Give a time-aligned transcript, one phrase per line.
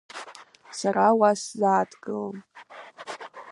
[0.77, 2.37] Сара уа сзааҭгылом.